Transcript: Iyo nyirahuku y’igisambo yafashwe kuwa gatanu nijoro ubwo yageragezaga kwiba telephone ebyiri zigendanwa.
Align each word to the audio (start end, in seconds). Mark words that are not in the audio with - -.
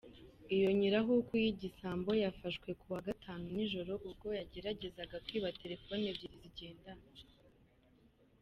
Iyo 0.55 0.69
nyirahuku 0.77 1.33
y’igisambo 1.43 2.09
yafashwe 2.23 2.69
kuwa 2.81 2.99
gatanu 3.07 3.43
nijoro 3.55 3.93
ubwo 4.09 4.27
yageragezaga 4.39 5.17
kwiba 5.25 5.55
telephone 5.61 6.03
ebyiri 6.11 6.37
zigendanwa. 6.43 7.09